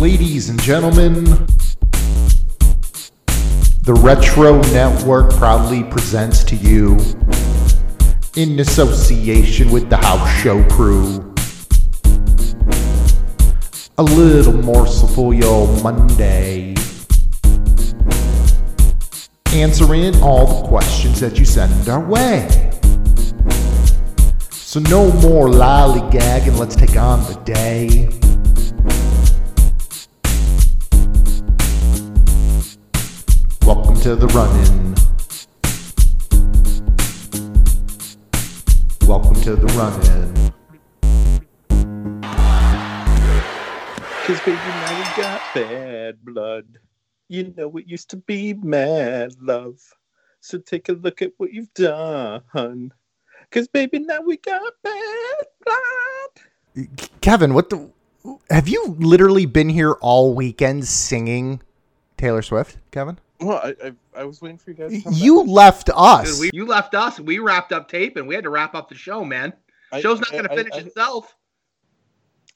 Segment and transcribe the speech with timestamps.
[0.00, 1.24] Ladies and gentlemen,
[3.82, 6.96] the Retro Network proudly presents to you,
[8.34, 11.34] in association with the House Show crew,
[13.98, 16.74] a little morsel for your Monday.
[19.52, 22.48] Answering all the questions that you send our way.
[24.50, 28.19] So no more lollygagging, let's take on the day.
[33.72, 34.94] Welcome to the run-in.
[39.08, 40.34] Welcome to the run-in.
[44.26, 46.66] Cause baby, now we got bad blood.
[47.28, 49.78] You know it used to be mad love.
[50.40, 52.92] So take a look at what you've done.
[53.52, 55.44] Cause baby, now we got bad
[56.74, 56.88] blood.
[57.20, 57.88] Kevin, what the?
[58.50, 61.62] Have you literally been here all weekend singing
[62.16, 63.20] Taylor Swift, Kevin?
[63.40, 64.92] Well, I, I, I was waiting for you guys.
[64.92, 66.32] To come You left us.
[66.38, 67.18] Dude, we, you left us.
[67.18, 69.52] We wrapped up tape, and we had to wrap up the show, man.
[69.90, 70.02] back.
[70.02, 71.34] Show's not going to finish I, itself.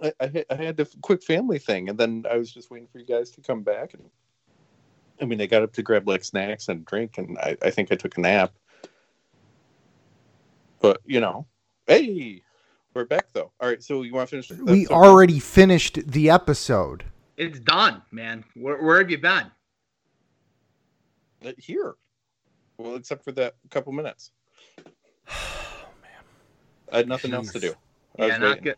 [0.02, 2.88] I, I, had- I had a quick family thing, and then I was just waiting
[2.92, 3.94] for you guys to come back.
[3.94, 4.02] And
[5.20, 7.91] I mean, I got up to grab like snacks and drink, and I, I think
[7.91, 8.52] I took a nap.
[10.80, 11.46] But you know,
[11.86, 12.42] hey,
[12.92, 13.52] we're back though.
[13.60, 14.48] All right, so you want to finish?
[14.48, 14.94] the we episode?
[14.94, 17.04] already finished the episode.
[17.36, 18.44] It's done, man.
[18.54, 19.50] Where, where have you been?
[21.59, 21.95] Here.
[22.78, 24.33] Well, except for that couple minutes.
[24.78, 24.84] Oh,
[26.03, 26.11] man.
[26.92, 27.75] I had nothing else to do.
[28.19, 28.77] I Yeah, not good.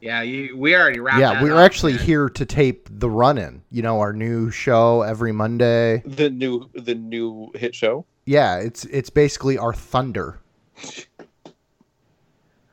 [0.00, 1.20] Yeah, you, we already wrapped.
[1.20, 2.02] yeah, that we were up, actually man.
[2.04, 3.62] here to tape the run-in.
[3.70, 6.02] You know, our new show every Monday.
[6.04, 8.04] The new the new hit show.
[8.26, 10.40] Yeah, it's it's basically our thunder.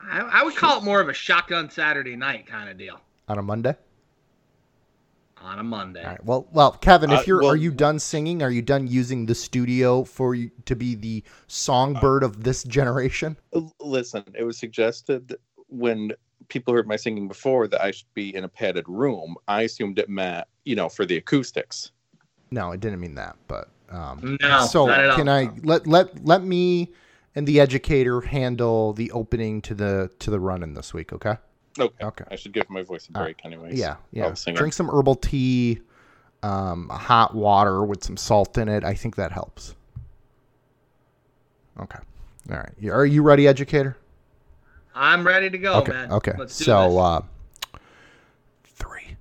[0.02, 3.38] I, I would call it more of a shotgun Saturday night kind of deal on
[3.38, 3.76] a Monday.
[5.42, 6.04] On a Monday.
[6.04, 6.26] All right.
[6.26, 8.42] Well, well, Kevin, if Uh, you're well- are you done singing?
[8.44, 13.38] Are you done using the studio for you to be the songbird of this generation?
[13.80, 15.36] Listen, it was suggested
[15.68, 16.12] when
[16.50, 19.36] people heard my singing before that I should be in a padded room.
[19.48, 21.92] I assumed it meant, you know, for the acoustics.
[22.52, 25.16] No, it didn't mean that, but um, No, so not at all.
[25.18, 26.92] can I let let let me
[27.36, 31.14] and the educator handle the opening to the to the run in this week?
[31.14, 31.38] Okay.
[31.80, 32.06] Okay.
[32.06, 32.26] Okay.
[32.30, 33.80] I should give my voice a All break anyways.
[33.80, 34.26] Yeah, yeah.
[34.26, 34.58] I'll sing it.
[34.58, 35.80] Drink some herbal tea,
[36.44, 38.84] um, hot water with some salt in it.
[38.84, 39.76] I think that helps.
[41.80, 42.00] Okay.
[42.50, 42.90] All right.
[42.92, 43.98] Are you ready, educator?
[44.94, 45.92] I'm ready to go, okay.
[45.94, 46.12] man.
[46.12, 46.34] Okay.
[46.38, 46.98] Let's do so, this.
[46.98, 47.80] uh,
[48.66, 49.16] three,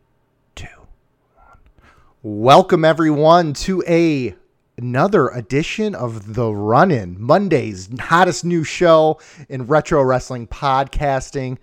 [0.56, 0.66] two,
[1.36, 1.58] one.
[2.22, 4.34] Welcome everyone to a
[4.76, 11.58] another edition of the Run In Monday's hottest new show in retro wrestling podcasting.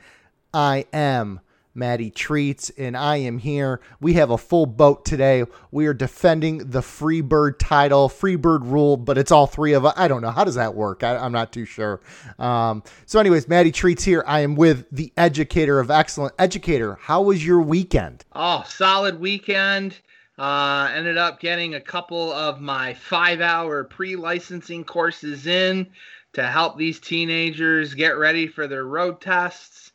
[0.54, 1.42] I am
[1.78, 3.80] Matty Treats, and I am here.
[4.02, 5.46] We have a full boat today.
[5.72, 9.94] We are defending the Freebird title, Freebird rule, but it's all three of us.
[9.96, 10.32] I don't know.
[10.32, 11.04] How does that work?
[11.04, 12.02] I, I'm not too sure.
[12.40, 14.24] Um, so, anyways, Matty Treats here.
[14.26, 16.34] I am with the educator of excellent.
[16.40, 18.26] Educator, how was your weekend?
[18.34, 20.00] Oh, solid weekend.
[20.40, 25.88] Uh, ended up getting a couple of my five hour pre licensing courses in
[26.34, 29.87] to help these teenagers get ready for their road tests.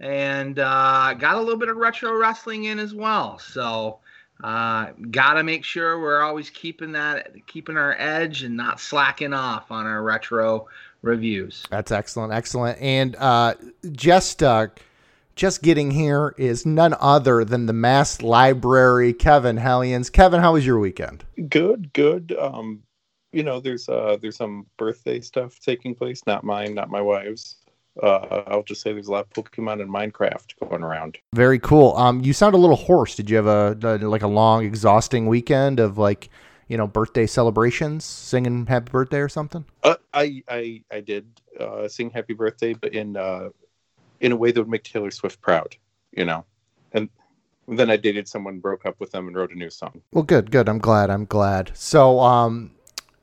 [0.00, 3.38] And uh, got a little bit of retro wrestling in as well.
[3.38, 3.98] So,
[4.44, 9.72] uh, gotta make sure we're always keeping that, keeping our edge and not slacking off
[9.72, 10.68] on our retro
[11.02, 11.64] reviews.
[11.70, 12.80] That's excellent, excellent.
[12.80, 13.54] And uh,
[13.90, 14.68] just uh,
[15.34, 20.10] just getting here is none other than the Masked Library, Kevin Hellions.
[20.10, 21.24] Kevin, how was your weekend?
[21.48, 22.36] Good, good.
[22.38, 22.82] Um,
[23.32, 27.56] you know, there's uh there's some birthday stuff taking place, not mine, not my wife's.
[28.02, 31.18] Uh, I'll just say there's a lot of Pokemon and Minecraft going around.
[31.34, 31.96] Very cool.
[31.96, 33.14] Um, you sound a little hoarse.
[33.14, 36.28] Did you have a, a like a long, exhausting weekend of like,
[36.68, 39.64] you know, birthday celebrations, singing happy birthday or something?
[39.82, 41.26] Uh, I I I did
[41.58, 43.48] uh, sing Happy Birthday, but in uh,
[44.20, 45.76] in a way that would make Taylor Swift proud,
[46.12, 46.44] you know.
[46.92, 47.08] And
[47.66, 50.02] then I dated someone, broke up with them, and wrote a new song.
[50.12, 50.68] Well, good, good.
[50.68, 51.10] I'm glad.
[51.10, 51.72] I'm glad.
[51.74, 52.70] So, um,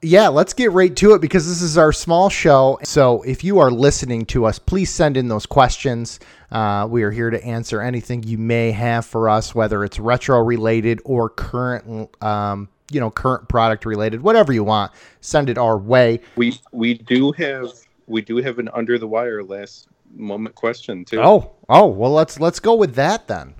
[0.05, 2.79] yeah, let's get right to it because this is our small show.
[2.83, 6.19] So, if you are listening to us, please send in those questions.
[6.51, 10.39] Uh, we are here to answer anything you may have for us, whether it's retro
[10.41, 14.91] related or current, um, you know, current product related, whatever you want.
[15.21, 16.21] Send it our way.
[16.35, 17.71] We we do have
[18.07, 21.19] we do have an under the wire last moment question too.
[21.19, 23.55] Oh, oh, well, let's let's go with that then.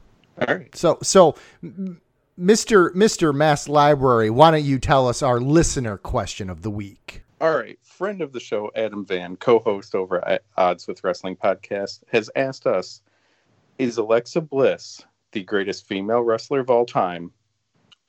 [0.48, 0.76] all right.
[0.76, 1.36] So, so,
[2.40, 2.94] Mr.
[2.94, 3.34] Mr.
[3.34, 7.24] Masked Library, why don't you tell us our listener question of the week?
[7.40, 7.80] All right.
[7.82, 12.30] Friend of the show, Adam Van, co host over at Odds with Wrestling podcast, has
[12.36, 13.02] asked us
[13.78, 15.02] Is Alexa Bliss
[15.32, 17.32] the greatest female wrestler of all time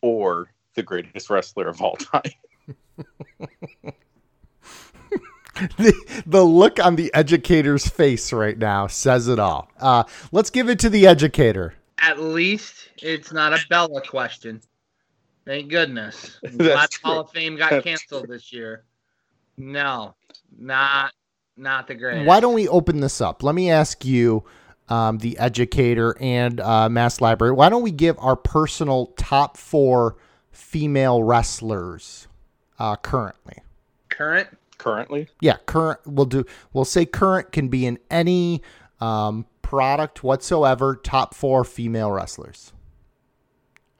[0.00, 2.22] or the greatest wrestler of all time.
[5.76, 9.68] the, the look on the educator's face right now says it all.
[9.80, 11.74] Uh, let's give it to the educator.
[11.98, 14.60] At least it's not a Bella question.
[15.44, 16.38] Thank goodness.
[16.42, 17.14] That's Glad.
[17.14, 18.84] Hall of Fame got canceled this year.
[19.56, 20.14] No,
[20.58, 21.12] not
[21.56, 22.26] not the greatest.
[22.26, 23.42] Why don't we open this up?
[23.42, 24.44] Let me ask you,
[24.88, 30.16] um, the educator and uh, Masked Library, why don't we give our personal top four
[30.52, 32.28] female wrestlers
[32.78, 33.62] uh, currently?
[34.08, 34.48] current?
[34.78, 36.00] Currently, Yeah, current.
[36.04, 36.44] We'll do.
[36.74, 38.62] We'll say current can be in any
[39.00, 40.94] um, product whatsoever.
[40.94, 42.72] Top four female wrestlers.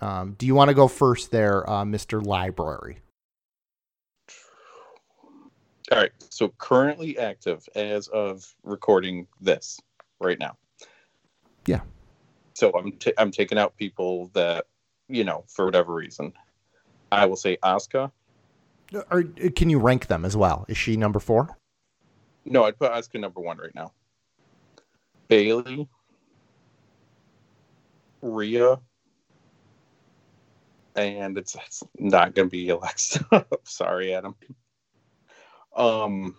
[0.01, 2.99] Um, do you want to go first there, uh, Mister Library?
[5.91, 6.13] all right.
[6.31, 9.81] So currently active as of recording this
[10.21, 10.57] right now.
[11.67, 11.81] Yeah.
[12.55, 14.67] So I'm ta I'm taking out people that
[15.09, 16.33] you know for whatever reason.
[17.11, 18.11] I will say Asuka.
[19.11, 20.65] Or can you rank them as well?
[20.69, 21.59] Is she number four?
[22.45, 23.93] No, I'd put Asuka number one right now.
[25.29, 25.89] Bayley,
[28.23, 28.79] Rhea,
[30.95, 33.47] and it's, it's not going to be Alexa.
[33.65, 34.35] Sorry, Adam.
[35.77, 36.37] Um,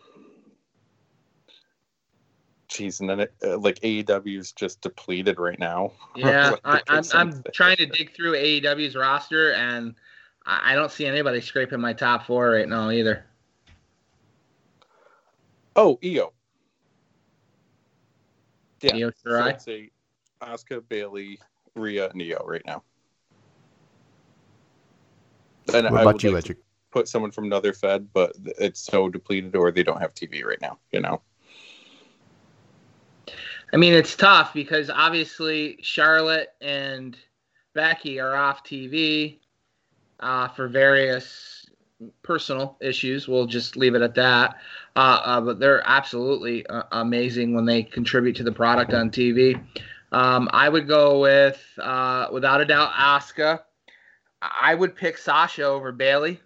[2.69, 5.91] jeez, and then it, uh, like AEW is just depleted right now.
[6.15, 9.93] Yeah, Like, I, to I'm I'm trying to dig through AEW's roster, and
[10.45, 13.23] I I don't see anybody scraping my top four right now either.
[15.75, 16.33] Oh, Io.
[18.81, 19.41] Yeah, Io So Shirai?
[19.43, 19.91] I'd say
[20.41, 21.39] Asuka, Bayley,
[21.75, 22.83] Rhea, Neo right now.
[25.73, 26.57] And What I about would you, like to Edu?
[26.91, 30.61] put someone from another Fed, but it's so depleted or they don't have TV right
[30.61, 30.79] now.
[30.91, 31.21] You know.
[33.73, 37.17] I mean, it's tough because obviously Charlotte and
[37.73, 39.39] Becky are off TV
[40.21, 41.66] uh, for various
[42.21, 43.27] personal issues.
[43.27, 44.57] We'll just leave it at that.
[44.95, 49.61] Uh, uh, but they're absolutely uh, amazing when they contribute to the product on TV.
[50.11, 53.61] Um, I would go with, uh, without a doubt, Asuka.
[54.41, 56.39] I would pick Sasha over Bayley.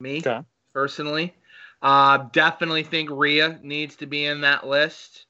[0.00, 0.40] Me Okay.
[0.72, 1.34] personally.
[1.82, 5.26] Uh, definitely think Rhea needs to be in that list.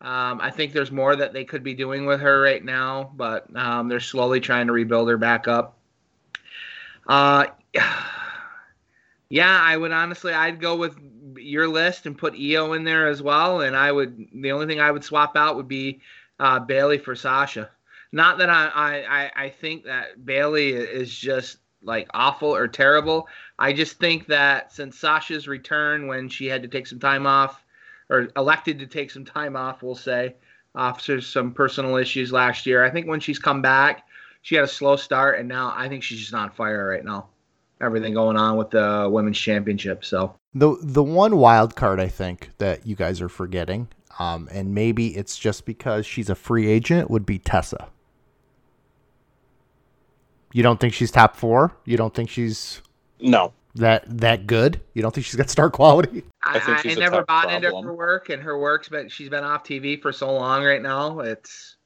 [0.00, 3.54] Um, I think there's more that they could be doing with her right now, but
[3.56, 5.78] um, they're slowly trying to rebuild her back up.
[7.06, 7.46] Uh,
[9.28, 10.96] yeah, I would honestly, I'd go with
[11.36, 13.60] your list and put Io in there as well.
[13.60, 16.00] And I would, the only thing I would swap out would be
[16.38, 17.70] uh, Bayley for Sasha.
[18.12, 23.28] Not that I, I, I, think that Bayley is just like awful or terrible.
[23.58, 27.62] I just think that since Sasha's return when she had to take some time off,
[28.08, 30.36] or elected to take some time off, we'll say,
[30.74, 34.06] after some personal issues last year, I think when she's come back,
[34.42, 37.28] she had a slow start, and now I think she's just on fire right now.
[37.80, 40.04] Everything going on with the women's championship.
[40.04, 43.88] So The the one wild card I think that you guys are forgetting,
[44.18, 47.88] um, and maybe it's just because she's a free agent, would be Tessa.
[50.52, 51.76] You don't think she's top four?
[51.84, 52.80] You don't think she's
[53.20, 53.52] No.
[53.74, 54.80] that that good?
[54.94, 56.22] You don't think she's got star quality?
[56.42, 58.88] I, I think I, she's a never tough bought into her work, and her work's
[58.88, 61.20] been she's been off TV for so long right now.
[61.20, 61.76] It's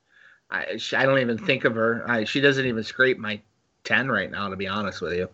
[0.52, 2.04] I, she, I don't even think of her.
[2.08, 3.40] I, she doesn't even scrape my
[3.82, 5.28] ten right now, to be honest with you.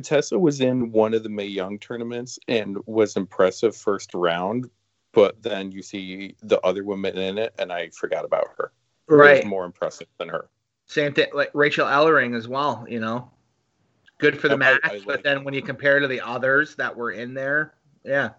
[0.00, 4.70] Tessa was in one of the Mae Young tournaments and was impressive first round,
[5.12, 8.72] but then you see the other women in it, and I forgot about her.
[9.08, 9.46] Who was Right.
[9.46, 10.48] more impressive than her.
[10.86, 13.30] Same thing like Rachel Ellering as well, you know.
[14.18, 16.74] Good for the I- match, I but like- then when you compare to the others
[16.76, 18.30] that were in there, yeah.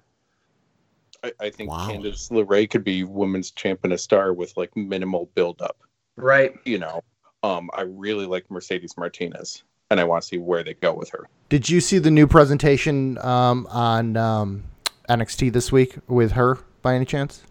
[1.24, 1.88] I, I think Wow.
[1.90, 5.78] Candice LeRae could be women's champion a star with like minimal build up.
[6.16, 6.56] Right.
[6.66, 7.02] You know,
[7.44, 9.64] um, I really like Mercedes Martinez,
[9.94, 11.28] and I want to see where they go with her.
[11.50, 14.64] Did you see the new presentation um, on um,
[15.10, 17.44] NXT this week with her by any chance?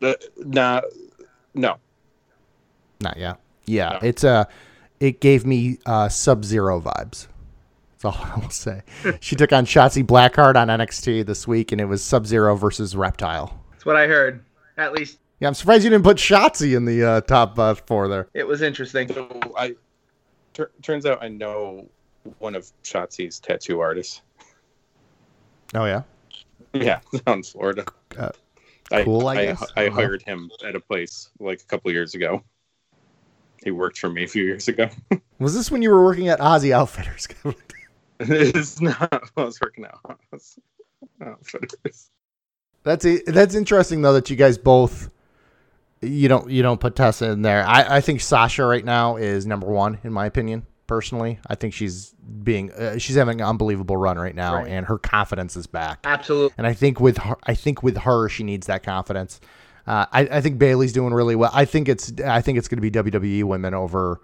[0.00, 0.80] Uh, nah,
[1.54, 1.76] no,
[3.00, 3.38] Not yet.
[3.66, 3.98] Yeah, No.
[4.08, 4.46] it's a.
[5.00, 7.26] It gave me uh, Sub Zero vibes.
[8.00, 8.82] That's all I will say.
[9.20, 12.96] she took on Shotzi Blackheart on NXT this week, and it was Sub Zero versus
[12.96, 13.58] Reptile.
[13.72, 14.44] That's what I heard.
[14.76, 18.08] At least Yeah, I'm surprised you didn't put Shotzi in the uh, top uh, four
[18.08, 18.28] there.
[18.34, 19.12] it was interesting.
[19.12, 19.74] So I
[20.58, 21.88] tur- turns out I know
[22.40, 24.20] one of Shotzi's tattoo artists.
[25.74, 26.02] Oh yeah,
[26.74, 27.84] Yeah, down in Florida.
[28.18, 28.30] Uh,
[29.04, 29.64] cool, I guess.
[29.76, 29.94] I, Uh-huh.
[29.96, 32.42] hired him at a place like a couple years ago.
[33.62, 34.88] He worked for me a few years ago.
[35.38, 37.28] was this when you were working at Ozzy Outfitters?
[38.20, 39.30] it's not.
[39.36, 40.18] I was working out.
[41.24, 42.10] Outfitters.
[42.82, 45.10] that's a, that's interesting though that you guys both
[46.02, 47.64] you don't you don't put Tessa in there.
[47.66, 50.66] I, I think Sasha right now is number one in my opinion.
[50.86, 54.68] Personally, I think she's being uh, she's having an unbelievable run right now, Right.
[54.68, 55.98] and her confidence is back.
[56.04, 56.54] Absolutely.
[56.56, 59.38] And I think with her, I think with her, she needs that confidence.
[59.86, 61.50] Uh, I, I think Bayley's doing really well.
[61.52, 64.20] I think it's I think it's going to be WWE women over.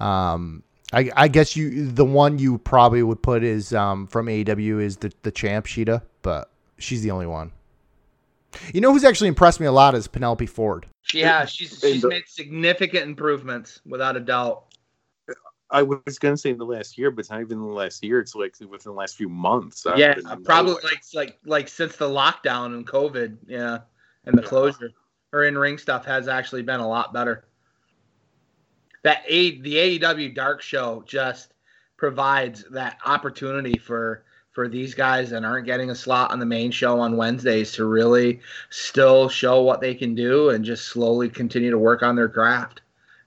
[0.00, 4.82] Um, I, I guess you the one you probably would put is um, from AEW
[4.82, 7.52] is the the champ Shida, but she's the only one.
[8.72, 10.86] You know who's actually impressed me a lot is Penelope Ford.
[11.12, 14.64] Yeah, she's she's uh, made significant improvements without a doubt.
[15.70, 18.02] I was gonna say in the last year, but it's not even in the last
[18.02, 18.20] year.
[18.20, 19.86] It's like within the last few months.
[19.86, 20.14] I've yeah,
[20.44, 20.82] probably nowhere.
[20.84, 23.78] like like like since the lockdown and COVID, yeah,
[24.24, 24.48] and the Yeah.
[24.48, 24.90] closure.
[25.32, 27.44] Her in ring stuff has actually been a lot better.
[29.02, 31.52] That a the AEW Dark Show just
[31.98, 34.24] provides that opportunity for
[34.58, 37.84] for these guys that aren't getting a slot on the main show on Wednesdays to
[37.84, 42.28] really still show what they can do and just slowly continue to work on their
[42.28, 42.80] craft.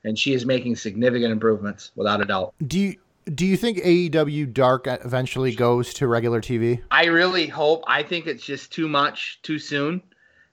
[0.04, 2.54] And she is making significant improvements without a doubt.
[2.68, 2.98] Do you
[3.34, 6.82] do you think AEW Dark eventually goes to regular TV?
[6.92, 7.86] I really hope.
[7.88, 10.02] I think it's just too much too soon,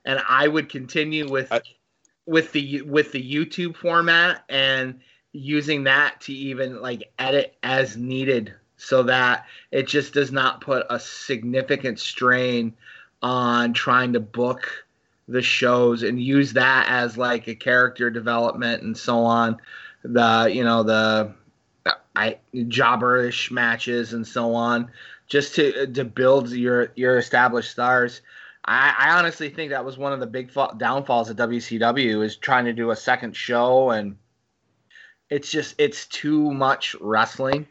[0.05, 1.63] and I would continue with I-
[2.25, 5.01] with the with the YouTube format and
[5.33, 10.87] using that to even like edit as needed, so that it just does not put
[10.89, 12.75] a significant strain
[13.23, 14.87] on trying to book
[15.27, 19.59] the shows and use that as like a character development and so on.
[20.05, 21.35] The you know the
[22.17, 24.91] I jobberish matches and so on
[25.27, 28.23] just to to build your your established stars.
[28.65, 32.37] I, I honestly think that was one of the big fa- downfalls of WCW is
[32.37, 34.17] trying to do a second show and
[35.31, 37.67] it's just it's too much wrestling,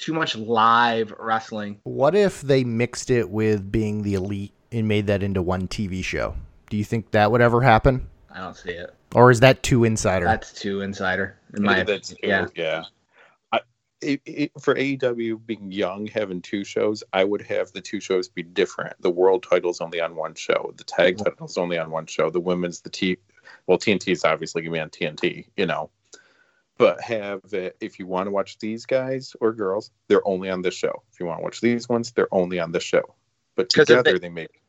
[0.00, 1.78] too much live wrestling.
[1.84, 6.02] What if they mixed it with being the elite and made that into one TV
[6.02, 6.34] show?
[6.70, 8.08] Do you think that would ever happen?
[8.32, 8.94] I don't see it.
[9.14, 10.24] Or is that too insider?
[10.24, 12.50] That's too insider in my that's opinion.
[12.54, 12.62] Yeah.
[12.64, 12.82] yeah.
[13.52, 13.60] I,
[14.00, 18.28] it, it, for AEW being young, having two shows, I would have the two shows
[18.28, 18.94] be different.
[19.00, 20.72] The world title's only on one show.
[20.76, 21.24] The tag Mhm.
[21.24, 22.30] title's only on one show.
[22.30, 23.18] The women's, the T,
[23.66, 25.90] well, TNT is obviously gonna be on TNT, you know.
[26.80, 30.62] But have it if you want to watch these guys or girls, they're only on
[30.62, 31.02] this show.
[31.12, 33.02] If you want to watch these ones, they're only on this show.
[33.54, 34.62] But together, they- they, make.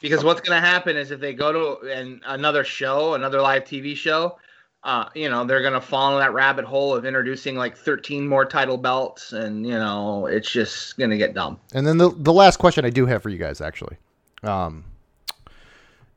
[0.00, 3.62] Because what's going to happen is if they go to an, another show, another live
[3.64, 4.36] TV show,
[4.82, 8.26] uh, you know, they're going to fall in that rabbit hole of introducing like 13
[8.26, 11.58] more title belts, and you know, it's just going to get dumb.
[11.72, 13.96] And then the the last question I do have for you guys actually,
[14.42, 14.84] um,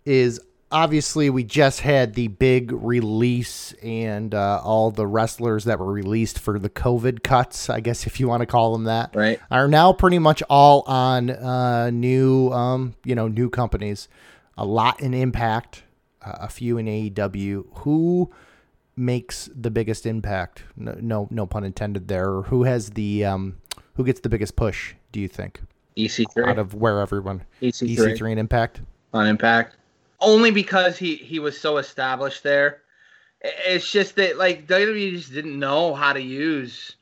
[0.05, 5.91] is obviously we just had the big release and uh, all the wrestlers that were
[5.91, 9.39] released for the COVID cuts, I guess if you want to call them that, Right.
[9.49, 14.07] are now pretty much all on uh, new, um, you know, new companies.
[14.57, 15.83] A lot in Impact,
[16.25, 17.65] uh, a few in AEW.
[17.79, 18.31] Who
[18.95, 20.63] makes the biggest impact?
[20.75, 22.41] No, no, no pun intended there.
[22.41, 23.57] Who has the um,
[23.93, 24.95] who gets the biggest push?
[25.11, 25.61] Do you think
[25.95, 26.47] EC3.
[26.49, 27.95] out of where everyone EC3.
[28.17, 28.81] EC3 and Impact?
[29.13, 29.77] on Impact,
[30.19, 32.81] only because he he was so established there.
[33.41, 36.95] It's just that like WWE just didn't know how to use,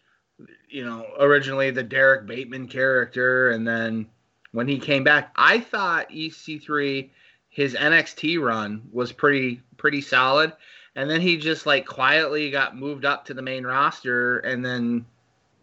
[0.70, 4.08] you know, originally the Derrick Bateman character, and then
[4.52, 7.10] when he came back, I thought EC3
[7.56, 10.52] his NXT run was pretty pretty solid,
[10.94, 15.06] and then he just like quietly got moved up to the main roster, and then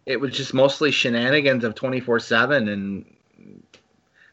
[0.07, 3.05] it was just mostly shenanigans of twenty four seven and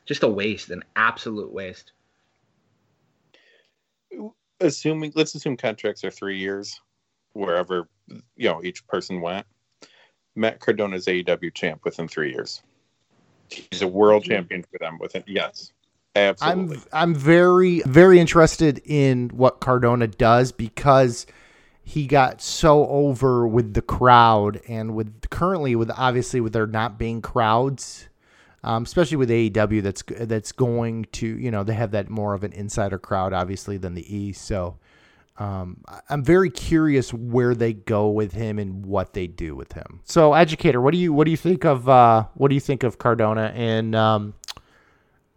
[0.05, 1.91] just a waste, an absolute waste.
[4.59, 6.79] Assuming let's assume contracts are three years,
[7.33, 9.45] wherever you know each person went.
[10.35, 12.61] Matt Cardona's AEW champ within three years.
[13.49, 15.71] He's a world champion for them within yes,
[16.15, 16.77] absolutely.
[16.77, 21.25] I'm I'm very very interested in what Cardona does because
[21.81, 26.99] he got so over with the crowd and with currently with obviously with there not
[26.99, 28.08] being crowds,
[28.63, 32.43] um, especially with AEW that's that's going to you know they have that more of
[32.43, 34.33] an insider crowd obviously than the E.
[34.33, 34.77] So
[35.37, 40.01] um, I'm very curious where they go with him and what they do with him.
[40.03, 42.83] So educator, what do you what do you think of uh, what do you think
[42.83, 44.33] of Cardona and um,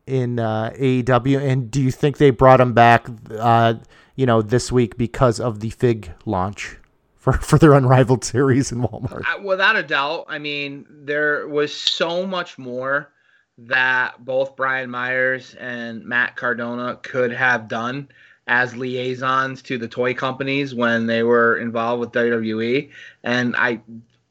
[0.07, 3.75] in uh, AEW, and do you think they brought him back, uh,
[4.17, 6.76] you know, this week because of the Fig launch
[7.23, 9.45] for for their unrivaled series in Walmart?
[9.45, 10.25] Without a doubt.
[10.29, 13.12] I mean, there was so much more
[13.59, 18.09] that both Brian Myers and Matt Cardona could have done
[18.49, 22.91] as liaisons to the toy companies when they were involved with WWE,
[23.23, 23.81] and I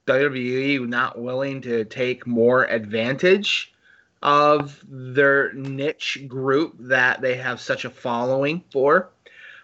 [0.06, 3.74] WWE not willing to take more advantage
[4.22, 9.12] of their niche group that they have such a following for.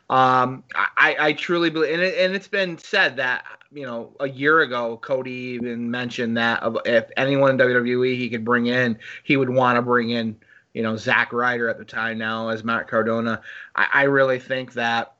[0.10, 4.30] Um, I, I truly believe, and, it, and it's been said that you know a
[4.30, 9.36] year ago, Cody even mentioned that if anyone in WWE he could bring in, he
[9.36, 10.38] would want to bring in
[10.74, 13.42] you know Zack Ryder at the time now as Matt Cardona.
[13.76, 15.16] I, I really think that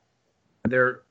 [0.64, 1.02] they're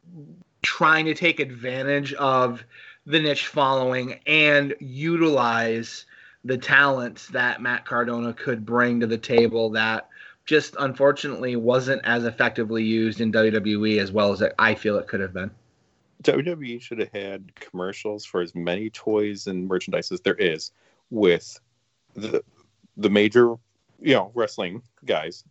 [0.63, 2.63] trying to take advantage of
[3.05, 6.05] the niche following and utilize
[6.43, 10.09] the talents that Matt Cardona could bring to the table that
[10.47, 15.19] just unfortunately wasn't as effectively used in WWE as well as I feel it could
[15.19, 15.51] have been.
[16.23, 20.71] WWE should have had commercials for as many toys and merchandise as there is
[21.11, 21.59] with
[22.15, 22.43] the
[22.95, 23.55] the major,
[24.01, 25.43] you know, wrestling guys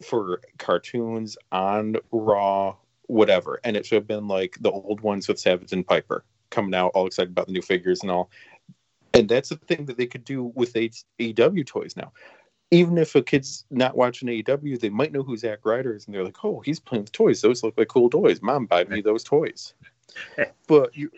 [0.00, 2.76] for cartoons on Raw,
[3.08, 3.60] whatever.
[3.64, 6.92] And it should have been like the old ones with Savage and Piper coming out,
[6.94, 8.30] all excited about the new figures and all.
[9.12, 12.12] And that's the thing that they could do with AEW toys now.
[12.70, 16.14] Even if a kid's not watching AEW, they might know who Zack Ryder is, and
[16.14, 17.40] they're like, "Oh, he's playing with toys.
[17.40, 18.42] Those look like cool toys.
[18.42, 19.74] Mom, buy me those toys."
[20.66, 21.10] but you,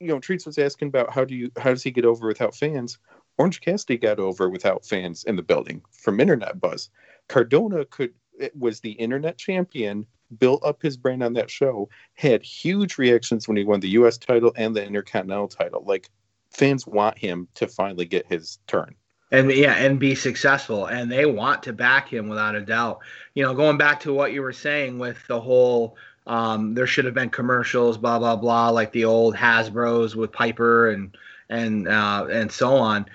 [0.00, 2.54] you know, Treats was asking about how do you how does he get over without
[2.54, 2.98] fans?
[3.38, 6.90] Orange Cassidy got over without fans in the building from internet buzz.
[7.28, 8.12] Cardona could
[8.54, 10.06] was the internet champion
[10.38, 14.18] built up his brand on that show, had huge reactions when he won the US
[14.18, 15.84] title and the Intercontinental title.
[15.86, 16.10] Like
[16.50, 18.94] fans want him to finally get his turn.
[19.32, 20.86] And yeah, and be successful.
[20.86, 23.00] And they want to back him without a doubt.
[23.34, 27.04] You know, going back to what you were saying with the whole um, there should
[27.04, 31.16] have been commercials, blah blah blah, like the old Hasbro's with Piper and
[31.48, 33.06] and uh, and so on.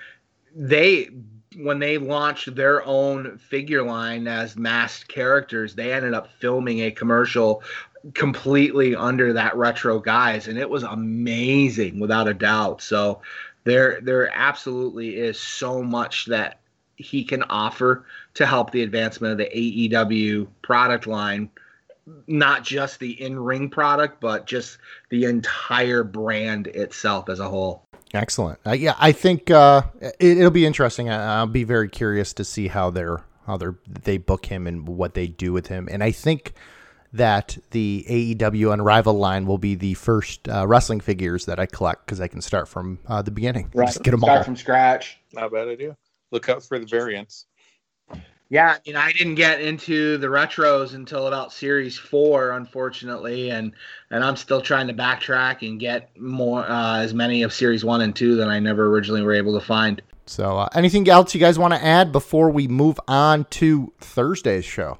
[0.54, 1.10] They
[1.56, 6.90] when they launched their own figure line as masked characters, they ended up filming a
[6.90, 7.62] commercial
[8.14, 12.82] completely under that retro guise and it was amazing without a doubt.
[12.82, 13.20] So
[13.64, 16.60] there there absolutely is so much that
[16.96, 18.04] he can offer
[18.34, 21.50] to help the advancement of the AEW product line
[22.26, 24.78] not just the in-ring product but just
[25.10, 27.86] the entire brand itself as a whole.
[28.14, 28.58] Excellent.
[28.66, 29.82] Uh, yeah, I think uh,
[30.20, 31.08] it, will be interesting.
[31.08, 34.86] I, will be very curious to see how they're how they they book him and
[34.86, 35.88] what they do with him.
[35.90, 36.52] And I think
[37.12, 42.06] that the AEW Unrivaled line will be the first uh, wrestling figures that I collect
[42.06, 43.70] because I can start from uh, the beginning.
[43.74, 43.86] Right.
[43.86, 45.18] Just get them start all from scratch.
[45.32, 45.96] Not a bad idea.
[46.30, 47.46] Look out for the variants.
[48.48, 53.72] Yeah, you know, I didn't get into the retros until about series four, unfortunately, and
[54.10, 58.02] and I'm still trying to backtrack and get more uh, as many of series one
[58.02, 60.02] and two than I never originally were able to find.
[60.26, 64.66] So, uh, anything else you guys want to add before we move on to Thursday's
[64.66, 64.98] show?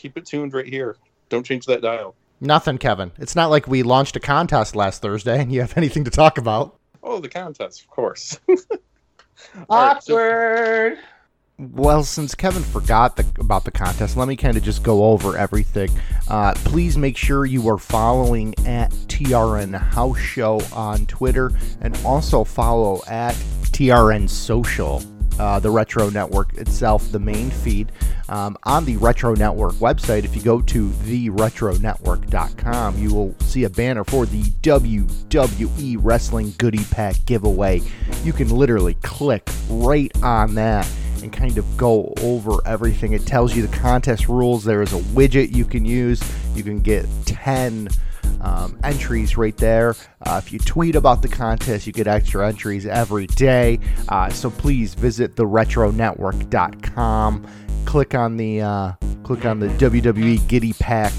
[0.00, 0.96] Keep it tuned right here.
[1.28, 2.14] Don't change that dial.
[2.40, 3.12] Nothing, Kevin.
[3.18, 6.38] It's not like we launched a contest last Thursday and you have anything to talk
[6.38, 6.78] about.
[7.02, 8.40] Oh, the contest, of course.
[9.68, 10.98] Awkward.
[11.58, 15.36] well, since Kevin forgot the, about the contest, let me kind of just go over
[15.36, 15.90] everything.
[16.28, 22.42] Uh, please make sure you are following at TRN House Show on Twitter and also
[22.42, 23.34] follow at
[23.64, 25.02] TRN Social.
[25.40, 27.92] Uh, the Retro Network itself, the main feed.
[28.28, 33.70] Um, on the Retro Network website, if you go to theretronetwork.com, you will see a
[33.70, 37.80] banner for the WWE Wrestling Goodie Pack giveaway.
[38.22, 40.86] You can literally click right on that
[41.22, 43.14] and kind of go over everything.
[43.14, 44.62] It tells you the contest rules.
[44.62, 46.22] There is a widget you can use.
[46.54, 47.88] You can get 10
[48.40, 49.94] um, entries right there.
[50.26, 53.78] Uh, if you tweet about the contest, you get extra entries every day.
[54.08, 57.46] Uh, so please visit theretronetwork.com.
[57.84, 61.12] Click on the uh, click on the WWE Goodie Pack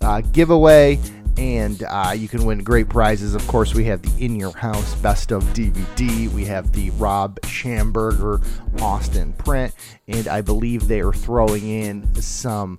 [0.00, 0.98] uh, giveaway
[1.40, 3.34] and uh, you can win great prizes.
[3.34, 6.28] Of course, we have the In Your House Best of DVD.
[6.28, 8.44] We have the Rob Schamberger
[8.82, 9.74] Austin print,
[10.06, 12.78] and I believe they are throwing in some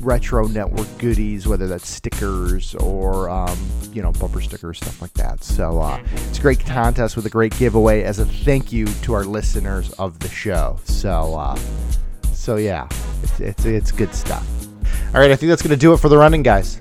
[0.00, 3.58] retro network goodies, whether that's stickers or um,
[3.92, 5.42] you know bumper stickers, stuff like that.
[5.44, 9.12] So uh, it's a great contest with a great giveaway as a thank you to
[9.14, 10.78] our listeners of the show.
[10.84, 11.58] So uh,
[12.32, 12.88] so yeah,
[13.22, 14.46] it's, it's it's good stuff.
[15.14, 16.80] All right, I think that's gonna do it for the running, guys.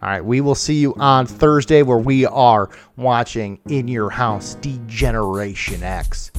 [0.00, 4.54] All right, we will see you on Thursday where we are watching In Your House
[4.56, 6.30] D-Generation X.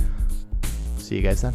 [0.98, 1.54] See you guys then.